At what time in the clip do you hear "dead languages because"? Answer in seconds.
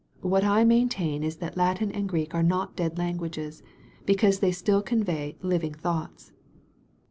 2.75-4.39